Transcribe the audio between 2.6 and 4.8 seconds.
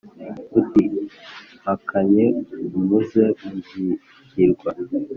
umuze Muzigirwa